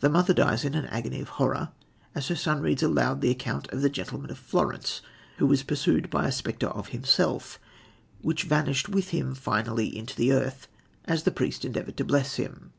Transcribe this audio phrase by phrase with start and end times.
[0.00, 1.68] The mother dies in an agony of horror,
[2.12, 5.00] as her son reads aloud the account of the Gentleman of Florence,
[5.36, 7.60] who was pursued by a spectre of himself,
[8.20, 10.66] which vanished with him finally into the earth,
[11.04, 12.72] as the priest endeavoured to bless him.